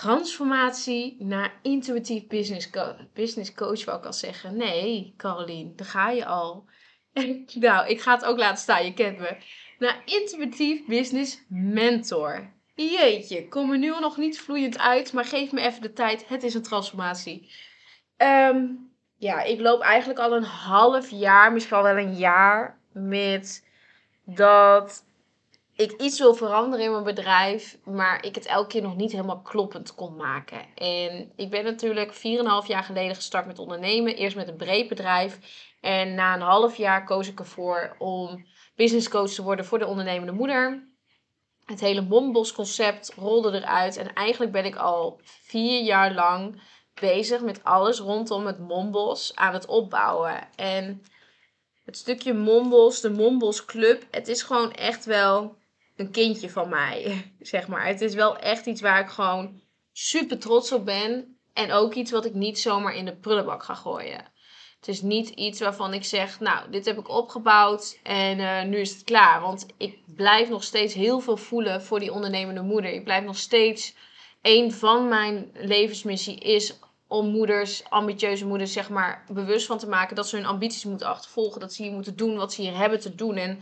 [0.00, 2.70] transformatie naar intuïtief business,
[3.12, 4.56] business coach, wou ik al zeggen.
[4.56, 6.64] Nee, Caroline, daar ga je al.
[7.54, 9.36] nou, ik ga het ook laten staan, je kent me.
[9.78, 12.52] Naar intuïtief business mentor.
[12.74, 16.28] Jeetje, kom er nu nog niet vloeiend uit, maar geef me even de tijd.
[16.28, 17.50] Het is een transformatie.
[18.16, 18.66] Ehm,
[19.18, 23.66] ja, ik loop eigenlijk al een half jaar, misschien al wel een jaar, met
[24.24, 25.04] dat
[25.76, 29.40] ik iets wil veranderen in mijn bedrijf, maar ik het elke keer nog niet helemaal
[29.40, 30.66] kloppend kon maken.
[30.74, 32.20] En ik ben natuurlijk 4,5
[32.66, 34.16] jaar geleden gestart met ondernemen.
[34.16, 35.38] Eerst met een breed bedrijf.
[35.80, 39.86] En na een half jaar koos ik ervoor om business coach te worden voor de
[39.86, 40.88] ondernemende moeder.
[41.64, 43.96] Het hele Mombos concept rolde eruit.
[43.96, 46.62] En eigenlijk ben ik al vier jaar lang
[47.00, 50.48] bezig met alles rondom het Mombos aan het opbouwen.
[50.56, 51.02] En
[51.84, 55.56] het stukje Mombos, de Mombos Club, het is gewoon echt wel
[55.96, 57.86] een kindje van mij, zeg maar.
[57.86, 59.60] Het is wel echt iets waar ik gewoon
[59.92, 61.38] super trots op ben.
[61.52, 64.32] En ook iets wat ik niet zomaar in de prullenbak ga gooien.
[64.84, 68.76] Het is niet iets waarvan ik zeg, nou, dit heb ik opgebouwd en uh, nu
[68.76, 69.40] is het klaar.
[69.40, 72.92] Want ik blijf nog steeds heel veel voelen voor die ondernemende moeder.
[72.92, 73.94] Ik blijf nog steeds,
[74.42, 80.16] een van mijn levensmissie is om moeders, ambitieuze moeders, zeg maar, bewust van te maken
[80.16, 81.60] dat ze hun ambities moeten achtervolgen.
[81.60, 83.36] Dat ze hier moeten doen wat ze hier hebben te doen.
[83.36, 83.60] En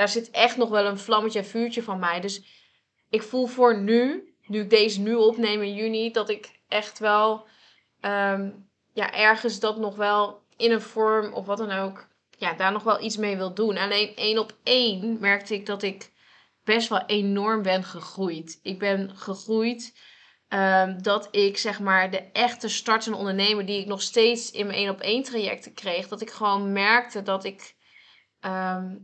[0.00, 2.20] daar zit echt nog wel een vlammetje en vuurtje van mij.
[2.20, 2.42] Dus
[3.10, 7.46] ik voel voor nu, nu ik deze nu opneem in juni, dat ik echt wel
[8.00, 8.50] ehm,
[8.92, 12.82] ja, ergens dat nog wel in een vorm of wat dan ook, ja, daar nog
[12.82, 13.76] wel iets mee wil doen.
[13.76, 16.12] Alleen één op één merkte ik dat ik
[16.64, 18.60] best wel enorm ben gegroeid.
[18.62, 19.98] Ik ben gegroeid
[20.48, 24.78] um, dat ik zeg maar de echte startende ondernemer die ik nog steeds in mijn
[24.78, 27.74] één op één trajecten kreeg, dat ik gewoon merkte dat ik
[28.40, 28.96] ehm,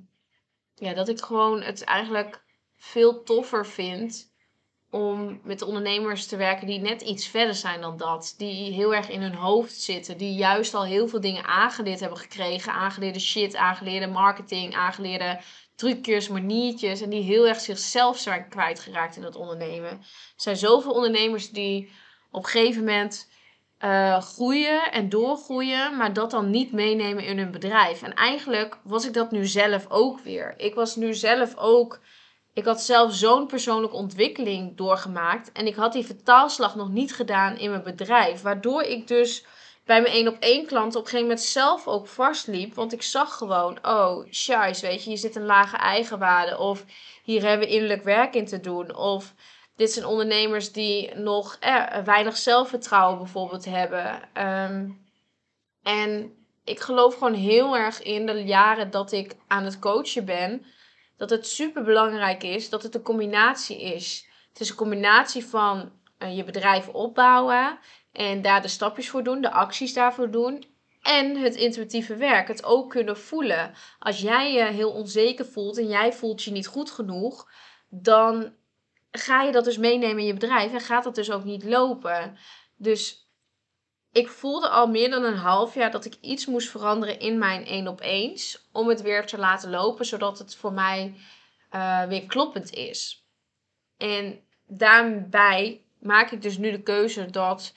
[0.79, 2.45] ja, dat ik gewoon het eigenlijk
[2.77, 4.35] veel toffer vind
[4.91, 8.35] om met ondernemers te werken die net iets verder zijn dan dat.
[8.37, 10.17] Die heel erg in hun hoofd zitten.
[10.17, 12.73] Die juist al heel veel dingen aangeleerd hebben gekregen.
[12.73, 15.41] Aangeleerde shit, aangeleerde marketing, aangeleerde
[15.75, 17.01] trucjes, maniertjes.
[17.01, 19.91] En die heel erg zichzelf zijn kwijtgeraakt in het ondernemen.
[19.91, 19.99] Er
[20.37, 21.91] zijn zoveel ondernemers die
[22.31, 23.29] op een gegeven moment
[23.85, 28.03] uh, groeien en doorgroeien, maar dat dan niet meenemen in hun bedrijf.
[28.03, 30.55] En eigenlijk was ik dat nu zelf ook weer.
[30.57, 32.01] Ik was nu zelf ook.
[32.53, 35.53] Ik had zelf zo'n persoonlijke ontwikkeling doorgemaakt.
[35.53, 38.43] En ik had die vertaalslag nog niet gedaan in mijn bedrijf.
[38.43, 39.45] Waardoor ik dus
[39.85, 42.75] bij mijn één op één klant op een gegeven moment zelf ook vastliep.
[42.75, 46.59] Want ik zag gewoon, oh, scheisse, weet je, je zit een lage eigenwaarde.
[46.59, 46.85] Of
[47.23, 48.97] hier hebben we innerlijk werk in te doen.
[48.97, 49.35] Of
[49.77, 54.29] dit zijn ondernemers die nog eh, weinig zelfvertrouwen bijvoorbeeld hebben.
[54.33, 54.91] Ehm,
[55.83, 56.33] en
[56.65, 60.65] ik geloof gewoon heel erg in de jaren dat ik aan het coachen ben,
[61.17, 64.29] dat het super belangrijk is dat het een combinatie is.
[64.49, 67.79] Het is een combinatie van uh, je bedrijf opbouwen
[68.13, 70.65] en daar de stapjes voor doen, de acties daarvoor doen.
[71.03, 73.75] En het intuïtieve werk, het ook kunnen voelen.
[73.99, 77.51] Als jij je heel onzeker voelt en jij voelt je niet goed genoeg,
[77.89, 78.53] dan
[79.19, 82.39] ga je dat dus meenemen in je bedrijf en gaat dat dus ook niet lopen.
[82.77, 83.31] Dus
[84.13, 87.67] ik voelde al meer dan een half jaar dat ik iets moest veranderen in mijn
[87.67, 88.69] één op eens.
[88.73, 91.15] Om het weer te laten lopen, zodat het voor mij
[91.75, 93.27] uh, weer kloppend is.
[93.97, 97.75] En daarbij maak ik dus nu de keuze dat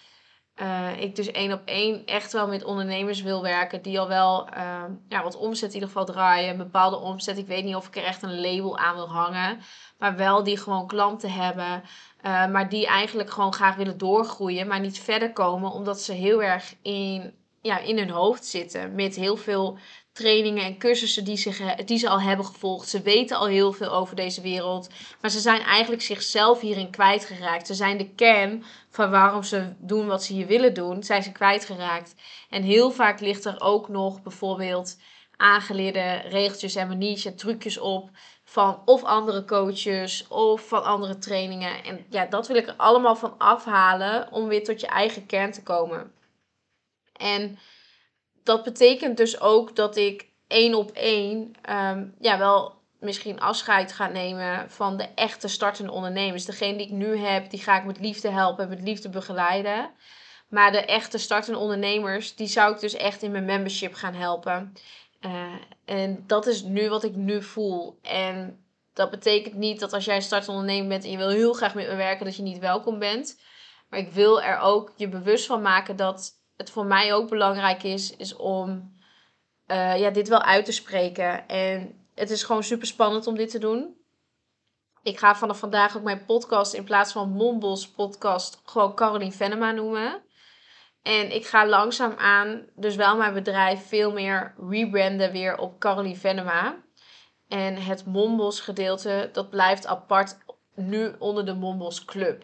[0.62, 4.48] uh, ik dus één op één echt wel met ondernemers wil werken die al wel
[4.58, 6.50] uh, ja, wat omzet in ieder geval draaien.
[6.50, 7.38] Een bepaalde omzet.
[7.38, 9.60] Ik weet niet of ik er echt een label aan wil hangen.
[9.98, 11.84] Maar wel die gewoon klanten hebben.
[12.26, 14.68] Uh, maar die eigenlijk gewoon graag willen doorgroeien.
[14.68, 18.96] Maar niet verder komen omdat ze heel erg in, ja, in hun hoofd zitten.
[18.96, 19.78] Met heel veel
[20.20, 22.90] trainingen en cursussen die, zich, die ze al hebben gevolgd.
[22.90, 24.90] Ze weten al heel veel over deze wereld.
[25.22, 27.68] Maar ze zijn eigenlijk zichzelf hierin kwijtgeraakt.
[27.68, 31.04] Ze zijn de kern van waarom ze doen wat ze hier willen doen.
[31.04, 32.16] Zijn ze kwijtgeraakt.
[32.50, 34.98] En heel vaak ligt er ook nog bijvoorbeeld
[35.38, 38.10] aangeleerde regeltjes en maniertjes en trucjes op.
[38.44, 41.84] Van of andere coaches of van andere trainingen.
[41.84, 45.52] En ja, dat wil ik er allemaal van afhalen om weer tot je eigen kern
[45.52, 46.12] te komen.
[47.14, 47.60] En
[48.50, 54.08] dat betekent dus ook dat ik één op één ehm, ja, wel misschien afscheid ga
[54.08, 56.46] nemen van de echte startende ondernemers.
[56.46, 59.92] Degene die ik nu heb, die ga ik met liefde helpen en met liefde begeleiden.
[60.48, 64.74] Maar de echte startende ondernemers, die zou ik dus echt in mijn membership gaan helpen.
[65.22, 65.54] Uh,
[65.86, 68.00] en dat is nu wat ik nu voel.
[68.02, 71.54] En dat betekent niet dat als jij een startende ondernemer bent en je wil heel
[71.54, 73.40] graag met me werken, dat je niet welkom bent.
[73.90, 77.84] Maar ik wil er ook je bewust van maken dat het voor mij ook belangrijk
[77.84, 78.94] is, is om
[79.68, 81.48] uh, ja, dit wel uit te spreken.
[81.48, 83.96] En het is gewoon super spannend om dit te doen.
[85.04, 89.72] Ik ga vanaf vandaag ook mijn podcast in plaats van Mombos podcast gewoon Caroline Venema
[89.72, 90.22] noemen.
[91.02, 96.76] En ik ga langzaamaan dus wel mijn bedrijf veel meer rebranden weer op Caroline Venema.
[97.48, 100.38] En het Mombos gedeelte, dat blijft apart
[100.76, 102.44] nu onder de Mombos Club.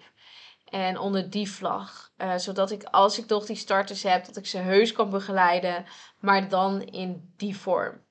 [0.66, 2.12] En onder die vlag.
[2.18, 5.86] Uh, zodat ik, als ik toch die starters heb, dat ik ze heus kan begeleiden.
[6.20, 8.04] Maar dan in die vorm.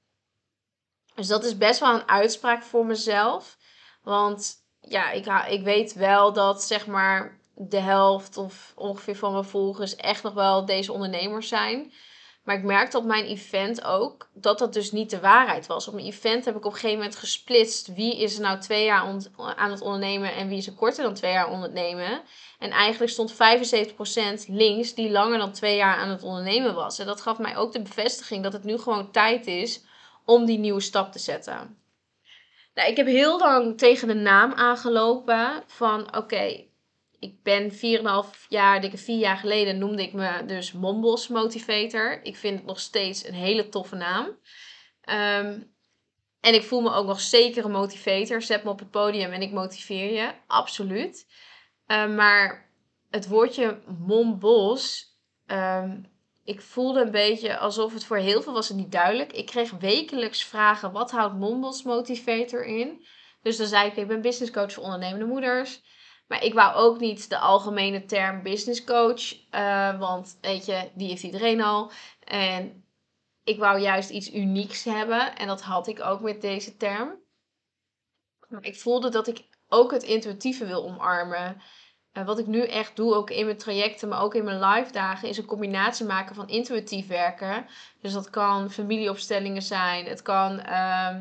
[1.15, 3.57] Dus dat is best wel een uitspraak voor mezelf.
[4.03, 9.45] Want ja, ik, ik weet wel dat zeg maar de helft of ongeveer van mijn
[9.45, 11.93] volgers echt nog wel deze ondernemers zijn.
[12.45, 15.89] Maar ik merkte op mijn event ook dat dat dus niet de waarheid was.
[15.89, 17.95] Op mijn event heb ik op een gegeven moment gesplitst.
[17.95, 19.01] Wie is er nou twee jaar
[19.37, 22.23] aan het ondernemen en wie is er korter dan twee jaar ondernemen.
[22.59, 23.37] En eigenlijk stond 75%
[24.47, 26.99] links die langer dan twee jaar aan het ondernemen was.
[26.99, 29.85] En dat gaf mij ook de bevestiging dat het nu gewoon tijd is
[30.25, 31.79] om die nieuwe stap te zetten.
[32.75, 36.65] Nou, ik heb heel lang tegen de naam aangelopen van oké,
[37.19, 37.79] ik ben 4,5
[38.49, 42.21] jaar, dikke 4 jaar geleden noemde ik me dus Mombos Motivator.
[42.23, 44.39] Ik vind het nog steeds een hele toffe naam.
[45.01, 45.61] Ehm,
[46.41, 48.43] en ik voel me ook nog zeker een motivator.
[48.43, 50.33] Zet me op het podium en ik motiveer je.
[50.47, 51.27] Absoluut.
[51.87, 52.71] Ehm, maar
[53.11, 55.13] het woordje Mombos,
[55.47, 56.13] um,
[56.45, 59.33] ik voelde een beetje alsof het voor heel veel was het niet duidelijk.
[59.33, 63.07] Ik kreeg wekelijks vragen, wat houdt Mombos Motivator in?
[63.43, 65.83] Dus dan zei ik, ik ben business coach voor ondernemende moeders.
[66.27, 69.35] Maar ik wou ook niet de algemene term business coach.
[69.51, 71.91] Uh, want weet je, die heeft iedereen al.
[72.25, 72.85] En
[73.45, 75.37] ik wou juist iets unieks hebben.
[75.37, 77.23] En dat had ik ook met deze term.
[78.49, 81.63] Maar ik voelde dat ik ook het intuïtieve wil omarmen.
[82.25, 85.29] Wat ik nu echt doe, ook in mijn trajecten, maar ook in mijn live dagen,
[85.29, 87.67] is een combinatie maken van intuïtief werken.
[88.01, 91.17] Dus dat kan familieopstellingen zijn, het kan uh,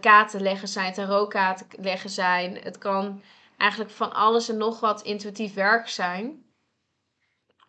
[0.00, 2.56] kaarten leggen zijn, tarotkaarten leggen zijn.
[2.56, 3.22] Het kan
[3.58, 6.46] eigenlijk van alles en nog wat intuïtief werk zijn.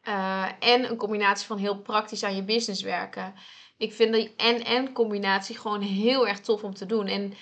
[0.08, 3.34] Uh, en een combinatie van heel praktisch aan je business werken.
[3.78, 7.08] Ik vind die en-en combinatie gewoon heel erg tof om te doen.
[7.08, 7.34] En,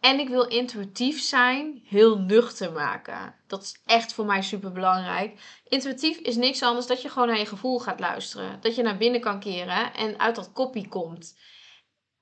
[0.00, 3.34] en ik wil intuïtief zijn, heel nuchter maken.
[3.46, 5.40] Dat is echt voor mij super belangrijk.
[5.64, 8.60] Intuïtief is niks anders dat je gewoon naar je gevoel gaat luisteren.
[8.60, 11.38] Dat je naar binnen kan keren en uit dat kopie komt.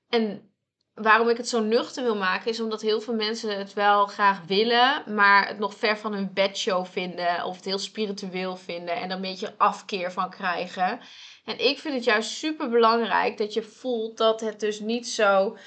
[0.09, 0.51] En
[1.01, 4.41] waarom ik het zo nuchter wil maken, is omdat heel veel mensen het wel graag
[4.47, 9.09] willen, maar het nog ver van hun bedshow vinden of het heel spiritueel vinden en
[9.09, 10.99] er een beetje afkeer van krijgen.
[11.45, 15.57] En ik vind het juist super belangrijk dat je voelt dat het dus niet zo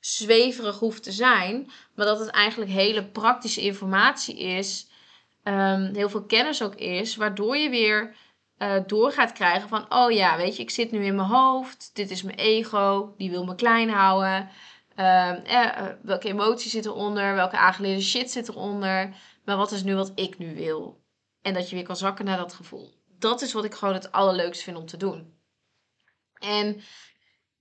[0.00, 4.88] zweverig hoeft te zijn, maar dat het eigenlijk hele praktische informatie is,
[5.44, 8.14] um, heel veel kennis ook is, waardoor je weer
[8.58, 11.90] uh, door gaat krijgen van, oh ja, weet je, ik zit nu in mijn hoofd,
[11.94, 14.48] dit is mijn ego, die wil me klein houden.
[14.96, 17.34] Ehm, eh, eh, welke emoties zitten eronder?
[17.34, 19.16] Welke aangeleerde shit zit eronder?
[19.44, 21.04] Maar wat is nu wat ik nu wil?
[21.42, 22.94] En dat je weer kan zakken naar dat gevoel.
[23.18, 25.40] Dat is wat ik gewoon het allerleukste vind om te doen.
[26.38, 26.80] En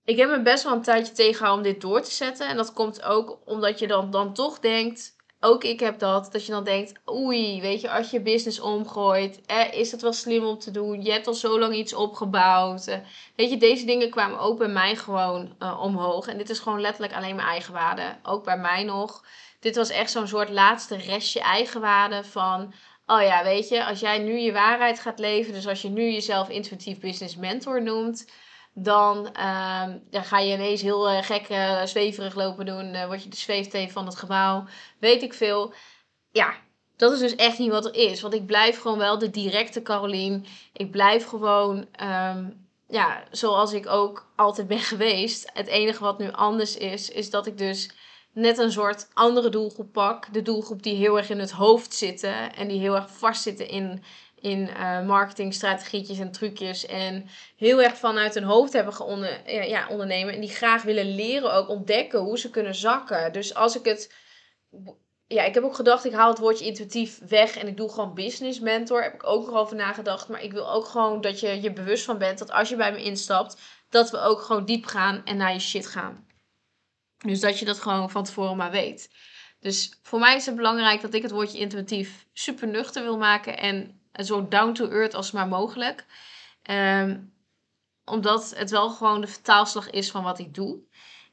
[0.03, 2.47] ik heb me best wel een tijdje tegengehouden om dit door te zetten.
[2.47, 5.14] En dat komt ook omdat je dan, dan toch denkt
[5.45, 9.41] ook ik heb dat, dat je dan denkt, oei, weet je, als je business omgooit,
[9.45, 11.03] eh, is dat wel slim om te doen?
[11.03, 12.87] Je hebt al zo lang iets opgebouwd.
[12.87, 12.97] Eh,
[13.35, 16.27] weet je, deze dingen kwamen ook bij mij gewoon uh, omhoog.
[16.27, 18.15] En dit is gewoon letterlijk alleen mijn eigenwaarde.
[18.23, 19.23] Ook bij mij nog.
[19.59, 22.73] Dit was echt zo'n soort laatste restje eigenwaarde van,
[23.05, 26.11] oh ja, weet je, als jij nu je waarheid gaat leven, dus als je nu
[26.11, 28.25] jezelf intuïtief business mentor noemt
[28.77, 32.93] dan, ehm, dan ga je ineens heel uh, gek uh, zweverig lopen doen.
[32.93, 34.65] Uh, word je de zweefteef van het gebouw.
[34.99, 35.73] Weet ik veel.
[36.31, 36.55] Ja,
[36.95, 38.21] dat is dus echt niet wat er is.
[38.21, 40.45] Want ik blijf gewoon wel de directe Carolien.
[40.73, 42.49] Ik blijf gewoon, ehm,
[42.87, 45.49] ja, zoals ik ook altijd ben geweest.
[45.53, 47.89] Het enige wat nu anders is, is dat ik dus
[48.33, 50.33] net een soort andere doelgroep pak.
[50.33, 52.55] De doelgroep die heel erg in het hoofd zitten.
[52.55, 54.03] En die heel erg vastzitten in
[54.45, 56.85] in uh, marketingstrategietjes en trucjes.
[56.85, 60.33] En heel erg vanuit hun hoofd hebben geonder, ja, ondernemen.
[60.33, 63.33] En die graag willen leren ook ontdekken hoe ze kunnen zakken.
[63.33, 64.13] Dus als ik het.
[65.27, 68.13] Ja, ik heb ook gedacht, ik haal het woordje intuïtief weg en ik doe gewoon
[68.13, 69.03] business mentor.
[69.03, 70.27] Heb ik ook nog over nagedacht.
[70.27, 72.91] Maar ik wil ook gewoon dat je je bewust van bent dat als je bij
[72.91, 73.57] me instapt,
[73.89, 76.27] dat we ook gewoon diep gaan en naar je shit gaan.
[77.17, 79.09] Dus dat je dat gewoon van tevoren maar weet.
[79.59, 83.57] Dus voor mij is het belangrijk dat ik het woordje intuïtief super nuchter wil maken
[83.57, 86.05] en zo down to earth als maar mogelijk.
[86.61, 87.19] Ehm,
[88.05, 90.79] omdat het wel gewoon de vertaalslag is van wat ik doe.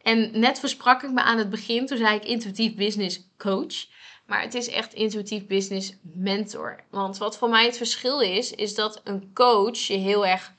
[0.02, 3.86] En net versprak ik me aan het begin, toen zei ik intuïtief business coach.
[4.26, 6.84] Maar het is echt intuïtief business mentor.
[6.90, 10.52] Want wat voor mij het verschil is, is dat een coach je heel erg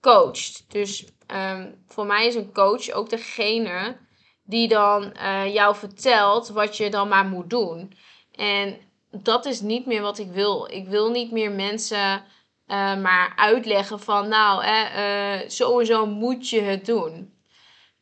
[0.00, 0.64] coacht.
[0.68, 3.96] Dus um, voor mij is een coach ook degene
[4.44, 7.92] die dan uh, jou vertelt wat je dan maar moet doen.
[8.32, 8.78] En
[9.10, 10.68] dat is niet meer wat ik wil.
[10.70, 12.24] Ik wil niet meer mensen
[12.70, 17.38] uh, maar uitleggen van, nou, eh, moet je het doen.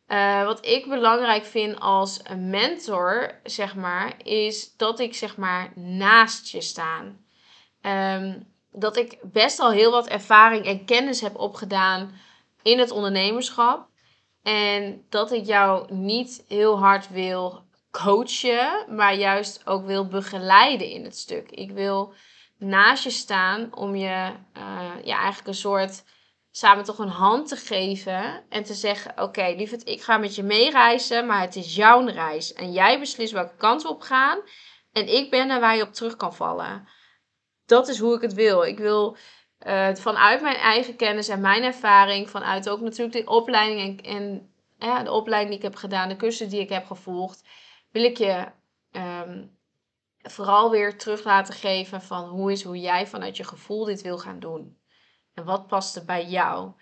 [0.09, 6.49] Uh, wat ik belangrijk vind als mentor, zeg maar, is dat ik zeg maar naast
[6.49, 7.03] je sta.
[7.83, 12.11] Um, dat ik best al heel wat ervaring en kennis heb opgedaan
[12.63, 13.89] in het ondernemerschap.
[14.43, 17.63] En dat ik jou niet heel hard wil
[18.05, 21.51] coachen, maar juist ook wil begeleiden in het stuk.
[21.51, 22.15] Ik wil
[22.59, 26.05] naast je staan om je uh, ja, eigenlijk een soort
[26.51, 30.35] samen toch een hand te geven en te zeggen: Oké, okay, lieverd, ik ga met
[30.35, 32.53] je meereizen, maar het is jouw reis.
[32.53, 34.39] En jij beslist welke kant op gaan.
[34.93, 36.89] En ik ben er waar je op terug kan vallen.
[37.67, 38.63] Dat is hoe ik het wil.
[38.63, 39.17] Ik wil
[39.67, 45.05] uh, vanuit mijn eigen kennis en mijn ervaring, vanuit ook natuurlijk de opleiding en, en
[45.05, 47.43] de opleiding die ik heb gedaan, de cursussen die ik heb gevolgd,
[47.91, 48.47] wil ik je
[48.93, 49.59] um,
[50.23, 54.19] vooral weer terug laten geven van hoe is hoe jij vanuit je gevoel dit wil
[54.19, 54.79] gaan doen.
[55.35, 56.73] En wat past er bij jou?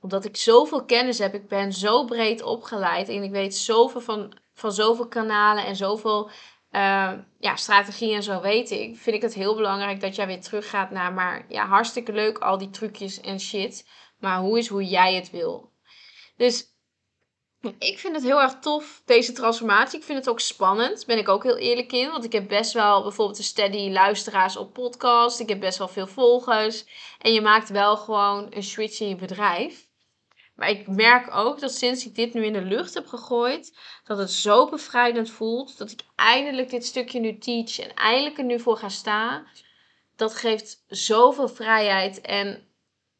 [0.00, 4.38] Omdat ik zoveel kennis heb, ik ben zo breed opgeleid en ik weet zoveel van,
[4.52, 6.30] van zoveel kanalen en zoveel
[6.70, 10.40] uh, ja, strategieën en zo weet ik, vind ik het heel belangrijk dat jij weer
[10.40, 14.84] teruggaat naar, maar ja, hartstikke leuk al die trucjes en shit, maar hoe is hoe
[14.84, 15.72] jij het wil?
[16.36, 16.75] Dus
[17.78, 19.98] ik vind het heel erg tof, deze transformatie.
[19.98, 22.10] Ik vind het ook spannend, ben ik ook heel eerlijk in.
[22.10, 25.40] Want ik heb best wel bijvoorbeeld een steady luisteraars op podcast.
[25.40, 26.84] Ik heb best wel veel volgers.
[27.20, 29.84] En je maakt wel gewoon een switch in je bedrijf.
[30.54, 34.18] Maar ik merk ook dat sinds ik dit nu in de lucht heb gegooid, dat
[34.18, 35.78] het zo bevrijdend voelt.
[35.78, 39.46] Dat ik eindelijk dit stukje nu teach en eindelijk er nu voor ga staan.
[40.16, 42.20] Dat geeft zoveel vrijheid.
[42.20, 42.68] En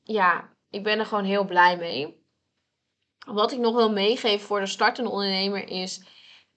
[0.02, 2.24] ja, ik ben er gewoon heel blij mee.
[3.26, 6.02] Wat ik nog wil meegeven voor de startende ondernemer is.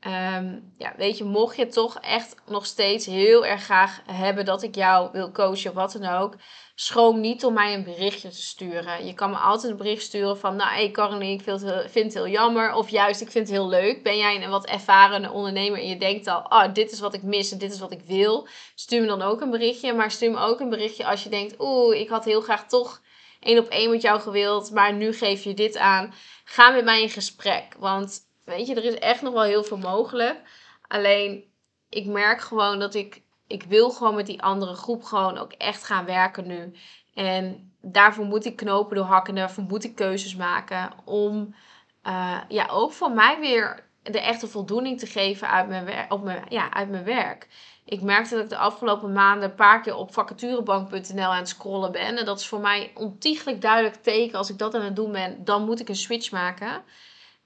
[0.07, 4.63] Um, ja, weet je, mocht je toch echt nog steeds heel erg graag hebben dat
[4.63, 6.35] ik jou wil coachen, wat dan ook,
[6.75, 9.05] schroom niet om mij een berichtje te sturen.
[9.05, 11.61] Je kan me altijd een bericht sturen van, nou, hey Caroline, ik vind
[11.93, 12.73] het, heel jammer.
[12.73, 14.03] Of juist, ik vind het heel leuk.
[14.03, 17.23] Ben jij een wat ervaren ondernemer en je denkt al, oh, dit is wat ik
[17.23, 18.47] mis en dit is wat ik wil.
[18.75, 19.93] Stuur me dan ook een berichtje.
[19.93, 23.01] Maar stuur me ook een berichtje als je denkt, oeh, ik had heel graag toch
[23.39, 26.13] één op één met jou gewild, maar nu geef je dit aan.
[26.43, 27.75] Ga met mij in gesprek.
[27.77, 30.41] Want weet je, er is echt nog wel heel veel mogelijk.
[30.87, 31.43] Alleen,
[31.89, 35.83] ik merk gewoon dat ik, ik wil gewoon met die andere groep gewoon ook echt
[35.83, 36.75] gaan werken nu.
[37.13, 41.55] En daarvoor moet ik knopen doorhakken, daarvoor moet ik keuzes maken om
[42.03, 46.45] uh, ja, ook voor mij weer de echte voldoening te geven uit mijn, op mijn,
[46.49, 47.47] ja, uit mijn werk
[47.89, 51.91] ik merkte dat ik de afgelopen maanden een paar keer op vacaturebank.nl aan het scrollen
[51.91, 52.17] ben.
[52.17, 54.37] En dat is voor mij ontiegelijk duidelijk teken.
[54.37, 56.83] Als ik dat aan het doen ben, dan moet ik een switch maken.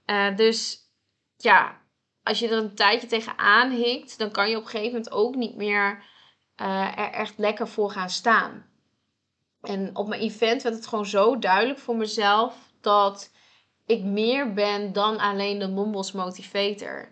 [0.05, 0.77] Uh, dus
[1.37, 1.81] ja,
[2.23, 5.35] als je er een tijdje tegenaan hikt, dan kan je op een gegeven moment ook
[5.35, 6.03] niet meer
[6.61, 8.65] uh, er echt lekker voor gaan staan.
[9.61, 13.31] En op mijn event werd het gewoon zo duidelijk voor mezelf dat
[13.85, 17.11] ik meer ben dan alleen de Mombos motivator.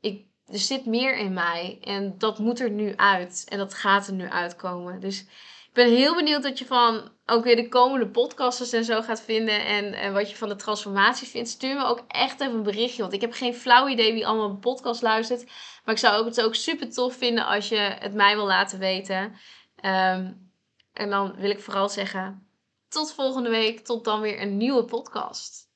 [0.00, 1.78] Ik er zit meer in mij.
[1.80, 3.46] En dat moet er nu uit.
[3.48, 5.00] En dat gaat er nu uitkomen.
[5.00, 5.20] Dus
[5.66, 9.20] ik ben heel benieuwd wat je van ook weer de komende podcasters en zo gaat
[9.20, 9.66] vinden.
[9.66, 11.48] En, en wat je van de transformatie vindt.
[11.48, 13.02] Stuur me ook echt even een berichtje.
[13.02, 15.44] Want ik heb geen flauw idee wie allemaal mijn podcast luistert.
[15.84, 19.36] Maar ik zou het ook super tof vinden als je het mij wil laten weten.
[19.84, 20.50] Um,
[20.92, 22.48] en dan wil ik vooral zeggen.
[22.88, 23.84] Tot volgende week.
[23.84, 25.69] Tot dan weer een nieuwe podcast.